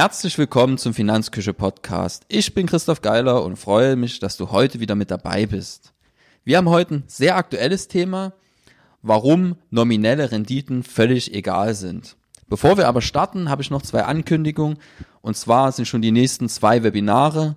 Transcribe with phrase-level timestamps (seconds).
[0.00, 2.24] Herzlich willkommen zum Finanzküche Podcast.
[2.28, 5.92] Ich bin Christoph Geiler und freue mich, dass du heute wieder mit dabei bist.
[6.42, 8.32] Wir haben heute ein sehr aktuelles Thema,
[9.02, 12.16] warum nominelle Renditen völlig egal sind.
[12.48, 14.78] Bevor wir aber starten, habe ich noch zwei Ankündigungen.
[15.20, 17.56] Und zwar sind schon die nächsten zwei Webinare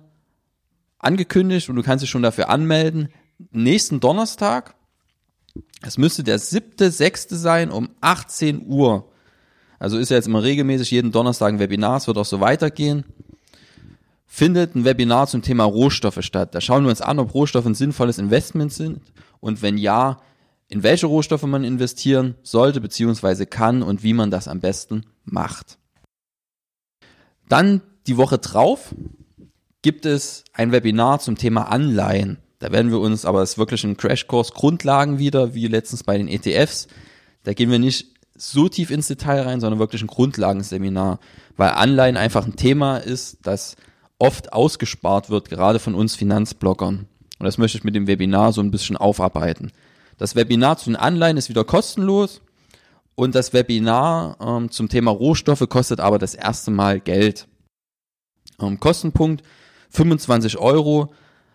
[0.98, 3.08] angekündigt und du kannst dich schon dafür anmelden.
[3.52, 4.74] Nächsten Donnerstag,
[5.80, 9.10] es müsste der siebte, sechste sein um 18 Uhr
[9.84, 13.04] also ist ja jetzt immer regelmäßig jeden Donnerstag ein Webinar, es wird auch so weitergehen,
[14.26, 16.54] findet ein Webinar zum Thema Rohstoffe statt.
[16.54, 19.02] Da schauen wir uns an, ob Rohstoffe ein sinnvolles Investment sind
[19.40, 20.22] und wenn ja,
[20.68, 23.44] in welche Rohstoffe man investieren sollte bzw.
[23.44, 25.76] kann und wie man das am besten macht.
[27.50, 28.94] Dann die Woche drauf
[29.82, 32.38] gibt es ein Webinar zum Thema Anleihen.
[32.58, 36.16] Da werden wir uns, aber es ist wirklich ein Crashkurs Grundlagen wieder, wie letztens bei
[36.16, 36.88] den ETFs.
[37.42, 41.20] Da gehen wir nicht so tief ins Detail rein, sondern wirklich ein Grundlagenseminar,
[41.56, 43.76] weil Anleihen einfach ein Thema ist, das
[44.18, 47.06] oft ausgespart wird, gerade von uns Finanzbloggern.
[47.38, 49.72] Und das möchte ich mit dem Webinar so ein bisschen aufarbeiten.
[50.18, 52.40] Das Webinar zu den Anleihen ist wieder kostenlos
[53.14, 57.48] und das Webinar ähm, zum Thema Rohstoffe kostet aber das erste Mal Geld.
[58.60, 59.44] Ähm, Kostenpunkt
[59.90, 61.12] 25 Euro.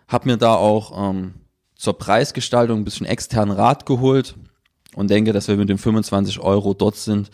[0.08, 1.34] Hab mir da auch ähm,
[1.76, 4.34] zur Preisgestaltung ein bisschen externen Rat geholt
[4.94, 7.30] und denke, dass wir mit den 25 Euro dort sind,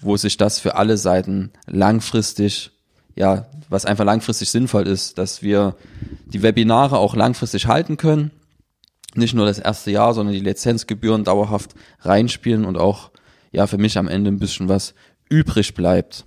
[0.00, 2.70] wo sich das für alle Seiten langfristig,
[3.14, 5.76] ja, was einfach langfristig sinnvoll ist, dass wir
[6.26, 8.30] die Webinare auch langfristig halten können.
[9.14, 13.10] Nicht nur das erste Jahr, sondern die Lizenzgebühren dauerhaft reinspielen und auch,
[13.52, 14.94] ja, für mich am Ende ein bisschen was
[15.28, 16.24] übrig bleibt.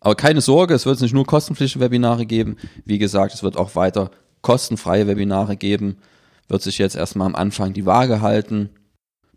[0.00, 2.56] Aber keine Sorge, es wird nicht nur kostenpflichtige Webinare geben.
[2.84, 4.12] Wie gesagt, es wird auch weiter
[4.42, 5.98] kostenfreie Webinare geben
[6.48, 8.70] wird sich jetzt erstmal am Anfang die Waage halten,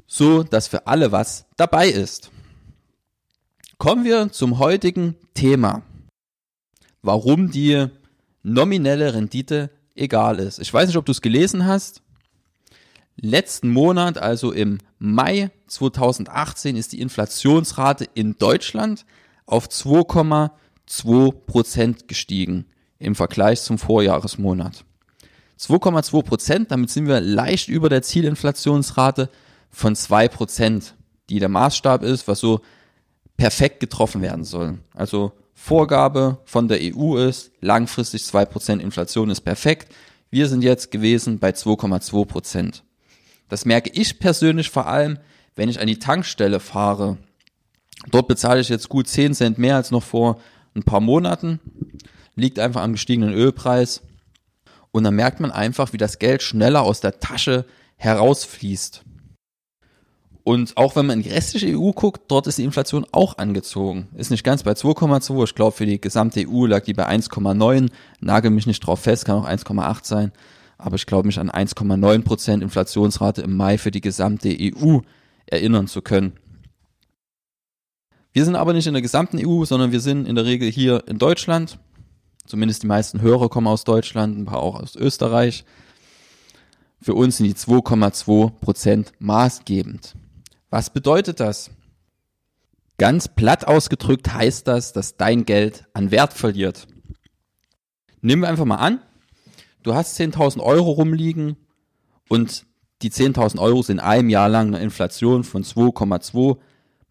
[0.07, 2.31] so dass für alle was dabei ist.
[3.77, 5.83] Kommen wir zum heutigen Thema.
[7.01, 7.87] Warum die
[8.43, 10.59] nominelle Rendite egal ist.
[10.59, 12.01] Ich weiß nicht, ob du es gelesen hast.
[13.15, 19.05] Letzten Monat, also im Mai 2018, ist die Inflationsrate in Deutschland
[19.45, 22.65] auf 2,2 Prozent gestiegen
[22.99, 24.85] im Vergleich zum Vorjahresmonat.
[25.61, 29.29] 2,2 Prozent, damit sind wir leicht über der Zielinflationsrate
[29.69, 30.95] von 2 Prozent,
[31.29, 32.61] die der Maßstab ist, was so
[33.37, 34.79] perfekt getroffen werden soll.
[34.95, 39.93] Also Vorgabe von der EU ist, langfristig 2 Prozent Inflation ist perfekt.
[40.31, 42.83] Wir sind jetzt gewesen bei 2,2 Prozent.
[43.47, 45.19] Das merke ich persönlich vor allem,
[45.55, 47.17] wenn ich an die Tankstelle fahre.
[48.09, 50.39] Dort bezahle ich jetzt gut 10 Cent mehr als noch vor
[50.75, 51.59] ein paar Monaten.
[52.35, 54.01] Liegt einfach am gestiegenen Ölpreis.
[54.91, 57.65] Und dann merkt man einfach, wie das Geld schneller aus der Tasche
[57.95, 59.03] herausfließt.
[60.43, 64.07] Und auch wenn man in die restliche EU guckt, dort ist die Inflation auch angezogen.
[64.15, 65.43] Ist nicht ganz bei 2,2.
[65.43, 67.89] Ich glaube, für die gesamte EU lag die bei 1,9.
[68.19, 70.31] Nagel mich nicht drauf fest, kann auch 1,8 sein.
[70.79, 74.99] Aber ich glaube mich an 1,9 Prozent Inflationsrate im Mai für die gesamte EU
[75.45, 76.33] erinnern zu können.
[78.33, 81.03] Wir sind aber nicht in der gesamten EU, sondern wir sind in der Regel hier
[81.07, 81.77] in Deutschland.
[82.45, 85.65] Zumindest die meisten Hörer kommen aus Deutschland, ein paar auch aus Österreich.
[87.01, 90.15] Für uns sind die 2,2 Prozent maßgebend.
[90.69, 91.71] Was bedeutet das?
[92.97, 96.87] Ganz platt ausgedrückt heißt das, dass dein Geld an Wert verliert.
[98.21, 99.01] Nehmen wir einfach mal an,
[99.81, 101.57] du hast 10.000 Euro rumliegen
[102.29, 102.65] und
[103.01, 106.57] die 10.000 Euro sind einem Jahr lang einer Inflation von 2,2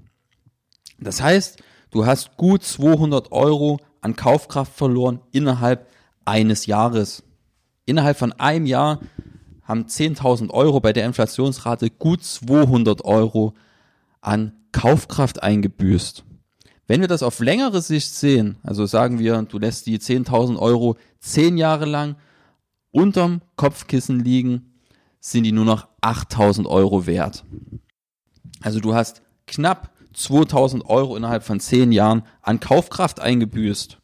[0.98, 5.86] Das heißt, du hast gut 200 Euro an Kaufkraft verloren innerhalb
[6.24, 7.24] eines Jahres.
[7.84, 9.00] Innerhalb von einem Jahr
[9.64, 13.52] haben 10.000 Euro bei der Inflationsrate gut 200 Euro
[14.22, 16.24] an Kaufkraft eingebüßt.
[16.86, 20.96] Wenn wir das auf längere Sicht sehen, also sagen wir, du lässt die 10.000 Euro
[21.24, 22.16] zehn Jahre lang
[22.90, 24.74] unterm Kopfkissen liegen,
[25.20, 27.44] sind die nur noch 8.000 Euro wert.
[28.60, 33.96] Also du hast knapp 2.000 Euro innerhalb von zehn Jahren an Kaufkraft eingebüßt.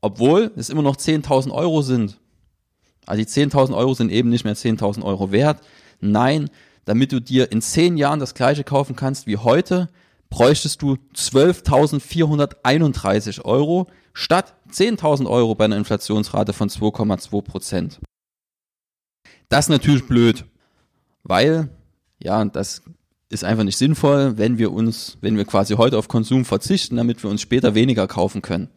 [0.00, 2.18] Obwohl es immer noch 10.000 Euro sind.
[3.06, 5.60] Also die 10.000 Euro sind eben nicht mehr 10.000 Euro wert.
[6.00, 6.48] Nein,
[6.86, 9.90] damit du dir in zehn Jahren das gleiche kaufen kannst wie heute,
[10.30, 18.00] bräuchtest du 12.431 Euro statt 10.000 Euro bei einer Inflationsrate von 2,2 Prozent.
[19.48, 20.44] Das ist natürlich blöd,
[21.22, 21.68] weil,
[22.22, 22.82] ja, das
[23.28, 27.22] ist einfach nicht sinnvoll, wenn wir uns, wenn wir quasi heute auf Konsum verzichten, damit
[27.22, 28.68] wir uns später weniger kaufen können.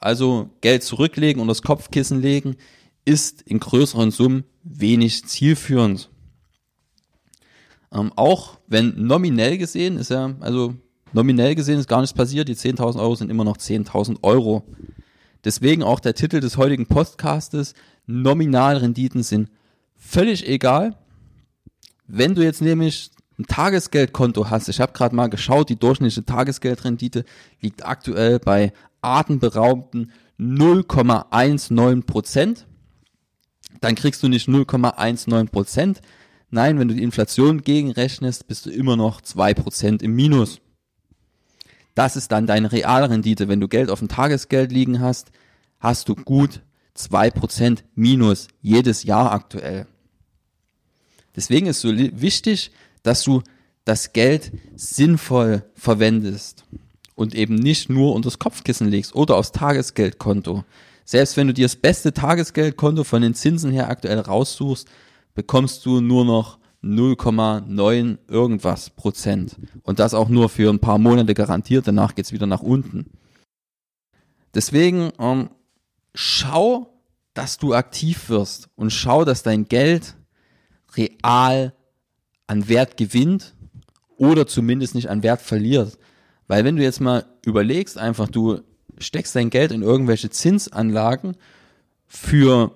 [0.00, 2.56] also Geld zurücklegen und das Kopfkissen legen,
[3.04, 6.10] ist in größeren Summen wenig zielführend.
[7.92, 10.74] Ähm, auch wenn nominell gesehen ist ja, also
[11.14, 14.64] nominell gesehen ist gar nichts passiert, die 10.000 Euro sind immer noch 10.000 Euro.
[15.44, 17.74] Deswegen auch der Titel des heutigen Podcastes,
[18.06, 19.50] Nominalrenditen sind
[19.96, 20.96] völlig egal.
[22.06, 27.24] Wenn du jetzt nämlich ein Tagesgeldkonto hast, ich habe gerade mal geschaut, die durchschnittliche Tagesgeldrendite
[27.60, 32.66] liegt aktuell bei atemberaubenden 0,19 Prozent.
[33.80, 36.00] Dann kriegst du nicht 0,19 Prozent.
[36.50, 40.60] Nein, wenn du die Inflation gegenrechnest, bist du immer noch 2 Prozent im Minus.
[41.94, 43.48] Das ist dann deine Realrendite.
[43.48, 45.30] Wenn du Geld auf dem Tagesgeld liegen hast,
[45.78, 46.60] hast du gut
[46.96, 49.86] 2% Minus jedes Jahr aktuell.
[51.36, 52.70] Deswegen ist so wichtig,
[53.02, 53.42] dass du
[53.84, 56.64] das Geld sinnvoll verwendest
[57.14, 60.64] und eben nicht nur unter das Kopfkissen legst oder aufs Tagesgeldkonto.
[61.04, 64.88] Selbst wenn du dir das beste Tagesgeldkonto von den Zinsen her aktuell raussuchst,
[65.34, 69.56] bekommst du nur noch 0,9 irgendwas Prozent.
[69.82, 73.10] Und das auch nur für ein paar Monate garantiert, danach geht's wieder nach unten.
[74.54, 75.50] Deswegen ähm,
[76.14, 76.94] schau,
[77.32, 80.14] dass du aktiv wirst und schau, dass dein Geld
[80.96, 81.72] real
[82.46, 83.54] an Wert gewinnt
[84.16, 85.98] oder zumindest nicht an Wert verliert.
[86.46, 88.60] Weil wenn du jetzt mal überlegst, einfach du
[88.98, 91.36] steckst dein Geld in irgendwelche Zinsanlagen
[92.06, 92.72] für,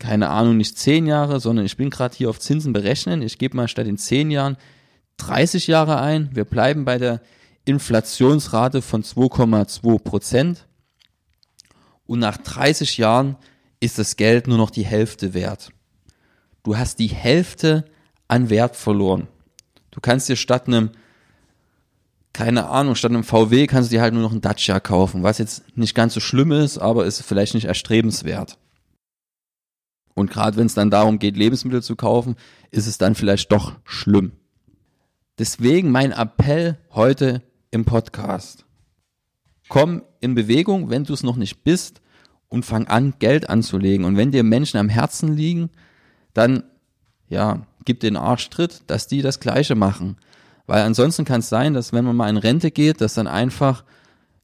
[0.00, 3.22] keine Ahnung, nicht zehn Jahre, sondern ich bin gerade hier auf Zinsen berechnen.
[3.22, 4.56] Ich gebe mal statt in zehn Jahren
[5.18, 6.30] 30 Jahre ein.
[6.32, 7.20] Wir bleiben bei der
[7.66, 10.66] Inflationsrate von 2,2 Prozent.
[12.06, 13.36] Und nach 30 Jahren
[13.78, 15.70] ist das Geld nur noch die Hälfte wert.
[16.62, 17.84] Du hast die Hälfte
[18.26, 19.28] an Wert verloren.
[19.90, 20.90] Du kannst dir statt einem,
[22.32, 25.38] keine Ahnung, statt einem VW kannst du dir halt nur noch einen Dacia kaufen, was
[25.38, 28.56] jetzt nicht ganz so schlimm ist, aber ist vielleicht nicht erstrebenswert.
[30.14, 32.36] Und gerade wenn es dann darum geht, Lebensmittel zu kaufen,
[32.70, 34.32] ist es dann vielleicht doch schlimm.
[35.38, 38.64] Deswegen mein Appell heute im Podcast.
[39.68, 42.00] Komm in Bewegung, wenn du es noch nicht bist,
[42.50, 44.04] und fang an, Geld anzulegen.
[44.04, 45.70] Und wenn dir Menschen am Herzen liegen,
[46.34, 46.64] dann
[47.28, 50.16] ja, gib den Arschtritt, dass die das Gleiche machen.
[50.66, 53.84] Weil ansonsten kann es sein, dass wenn man mal in Rente geht, dass dann einfach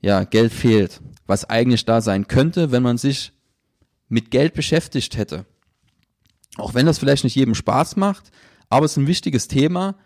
[0.01, 3.33] ja Geld fehlt, was eigentlich da sein könnte, wenn man sich
[4.09, 5.45] mit Geld beschäftigt hätte.
[6.57, 8.31] Auch wenn das vielleicht nicht jedem Spaß macht,
[8.69, 9.97] aber es ist ein wichtiges Thema,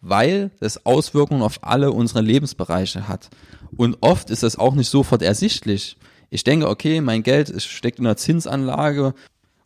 [0.00, 3.30] weil es Auswirkungen auf alle unsere Lebensbereiche hat.
[3.76, 5.96] Und oft ist das auch nicht sofort ersichtlich.
[6.30, 9.14] Ich denke, okay, mein Geld steckt in einer Zinsanlage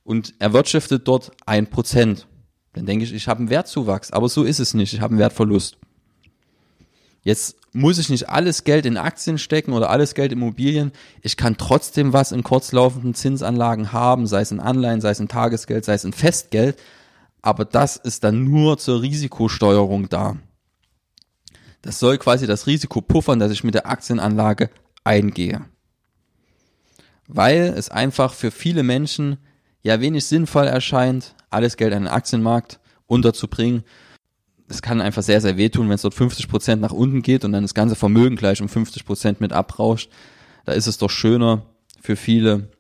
[0.05, 2.27] und erwirtschaftet dort ein Prozent.
[2.73, 4.94] Dann denke ich, ich habe einen Wertzuwachs, aber so ist es nicht.
[4.94, 5.77] Ich habe einen Wertverlust.
[7.23, 10.92] Jetzt muss ich nicht alles Geld in Aktien stecken oder alles Geld in Immobilien.
[11.22, 15.28] Ich kann trotzdem was in kurzlaufenden Zinsanlagen haben, sei es in Anleihen, sei es in
[15.28, 16.78] Tagesgeld, sei es in Festgeld.
[17.40, 20.36] Aber das ist dann nur zur Risikosteuerung da.
[21.80, 24.70] Das soll quasi das Risiko puffern, dass ich mit der Aktienanlage
[25.02, 25.64] eingehe.
[27.26, 29.38] Weil es einfach für viele Menschen
[29.82, 33.82] ja wenig sinnvoll erscheint, alles Geld an den Aktienmarkt unterzubringen.
[34.72, 37.52] Es kann einfach sehr, sehr wehtun, wenn es dort 50 Prozent nach unten geht und
[37.52, 40.10] dann das ganze Vermögen gleich um 50 Prozent mit abrauscht.
[40.64, 41.67] Da ist es doch schöner
[42.00, 42.70] für viele,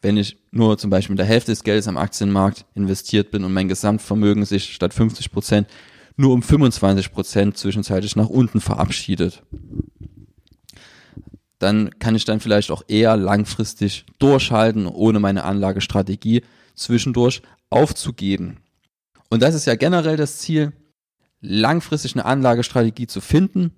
[0.00, 3.52] wenn ich nur zum Beispiel mit der Hälfte des Geldes am Aktienmarkt investiert bin und
[3.52, 5.68] mein Gesamtvermögen sich statt 50 Prozent
[6.16, 9.42] nur um 25 Prozent zwischenzeitlich nach unten verabschiedet.
[11.58, 16.44] Dann kann ich dann vielleicht auch eher langfristig durchhalten, ohne meine Anlagestrategie
[16.74, 18.56] zwischendurch aufzugeben.
[19.28, 20.72] Und das ist ja generell das Ziel,
[21.42, 23.72] langfristig eine Anlagestrategie zu finden,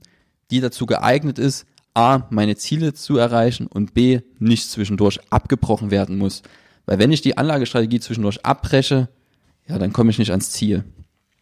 [0.51, 6.19] die dazu geeignet ist, A, meine Ziele zu erreichen und B, nicht zwischendurch abgebrochen werden
[6.19, 6.43] muss.
[6.87, 9.09] Weil wenn ich die Anlagestrategie zwischendurch abbreche,
[9.67, 10.85] ja, dann komme ich nicht ans Ziel.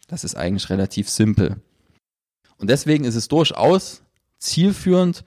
[0.07, 1.57] Das ist eigentlich relativ simpel.
[2.57, 4.01] Und deswegen ist es durchaus
[4.39, 5.25] zielführend,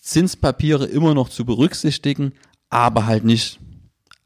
[0.00, 2.32] Zinspapiere immer noch zu berücksichtigen,
[2.68, 3.60] aber halt nicht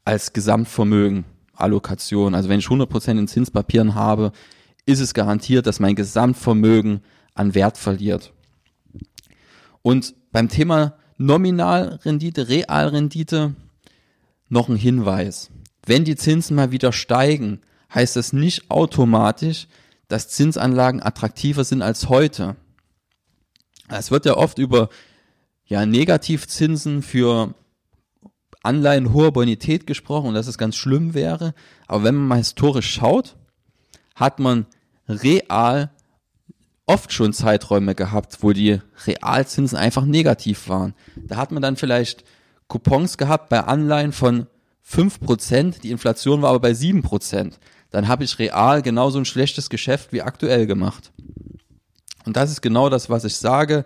[0.03, 1.25] als Gesamtvermögen.
[1.57, 2.35] Allokation.
[2.35, 4.31] Also wenn ich 100% in Zinspapieren habe,
[4.85, 7.01] ist es garantiert, dass mein Gesamtvermögen
[7.33, 8.33] an Wert verliert.
[9.81, 13.55] Und beim Thema Nominalrendite, Realrendite
[14.49, 15.49] noch ein Hinweis.
[15.85, 17.61] Wenn die Zinsen mal wieder steigen,
[17.93, 19.67] heißt das nicht automatisch,
[20.07, 22.55] dass Zinsanlagen attraktiver sind als heute.
[23.87, 24.89] Es wird ja oft über
[25.65, 27.53] ja, Negativzinsen für
[28.63, 31.53] Anleihen hoher Bonität gesprochen und dass es ganz schlimm wäre.
[31.87, 33.35] Aber wenn man mal historisch schaut,
[34.15, 34.65] hat man
[35.07, 35.91] real
[36.85, 40.93] oft schon Zeiträume gehabt, wo die Realzinsen einfach negativ waren.
[41.15, 42.23] Da hat man dann vielleicht
[42.67, 44.47] Coupons gehabt bei Anleihen von
[44.87, 47.53] 5%, die Inflation war aber bei 7%.
[47.89, 51.11] Dann habe ich real genauso ein schlechtes Geschäft wie aktuell gemacht.
[52.25, 53.85] Und das ist genau das, was ich sage.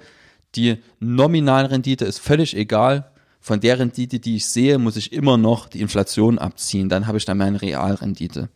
[0.55, 3.11] Die Nominalrendite ist völlig egal.
[3.39, 6.89] Von der Rendite, die ich sehe, muss ich immer noch die Inflation abziehen.
[6.89, 8.49] Dann habe ich dann meine Realrendite.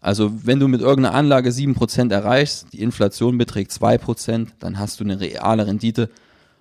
[0.00, 5.04] Also wenn du mit irgendeiner Anlage 7% erreichst, die Inflation beträgt 2%, dann hast du
[5.04, 6.08] eine reale Rendite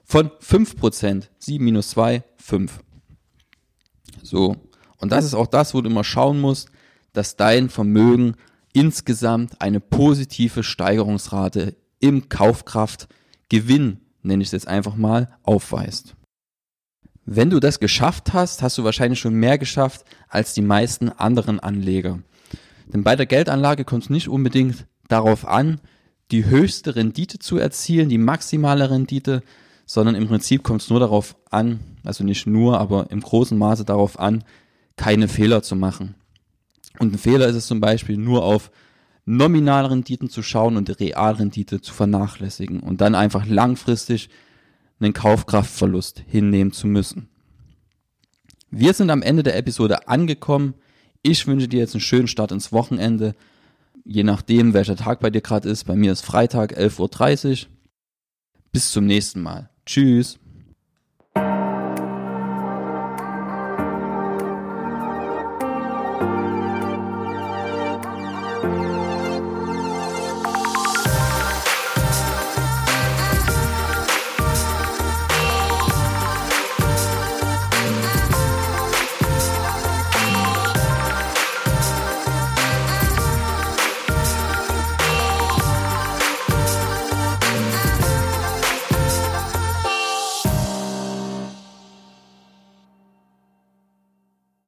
[0.04, 1.28] von 5%.
[1.38, 2.80] 7 minus 2, 5.
[4.24, 4.56] So.
[4.98, 6.70] Und das ist auch das, wo du immer schauen musst,
[7.14, 8.36] dass dein Vermögen
[8.74, 16.16] insgesamt eine positive Steigerungsrate im Kaufkraftgewinn, nenne ich es jetzt einfach mal, aufweist.
[17.26, 21.60] Wenn du das geschafft hast, hast du wahrscheinlich schon mehr geschafft als die meisten anderen
[21.60, 22.20] Anleger.
[22.94, 25.80] Denn bei der Geldanlage kommt es nicht unbedingt darauf an,
[26.32, 29.44] die höchste Rendite zu erzielen, die maximale Rendite,
[29.86, 33.86] sondern im Prinzip kommt es nur darauf an, also nicht nur, aber im großen Maße
[33.86, 34.44] darauf an,
[34.98, 36.16] keine Fehler zu machen.
[37.00, 38.72] Und ein Fehler ist es zum Beispiel nur auf
[39.26, 44.30] Nominalrenditen zu schauen und die Realrendite zu vernachlässigen und dann einfach langfristig
[45.00, 47.30] einen Kaufkraftverlust hinnehmen zu müssen.
[48.72, 50.74] Wir sind am Ende der Episode angekommen.
[51.28, 53.36] Ich wünsche dir jetzt einen schönen Start ins Wochenende.
[54.06, 55.84] Je nachdem, welcher Tag bei dir gerade ist.
[55.84, 57.70] Bei mir ist Freitag 11.30 Uhr.
[58.72, 59.70] Bis zum nächsten Mal.
[59.86, 60.40] Tschüss.